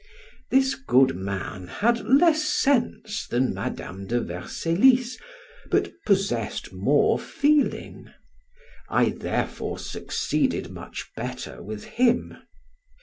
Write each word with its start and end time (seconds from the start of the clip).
This 0.49 0.73
good 0.73 1.15
man 1.15 1.67
had 1.67 1.99
less 2.07 2.43
sense 2.43 3.27
than 3.27 3.53
Madam 3.53 4.07
de 4.07 4.19
Vercellis, 4.19 5.15
but 5.69 5.91
possessed 6.07 6.73
more 6.73 7.19
feeling; 7.19 8.09
I 8.89 9.09
therefore 9.09 9.77
succeeded 9.77 10.71
much 10.71 11.11
better 11.15 11.61
with 11.61 11.83
him. 11.83 12.35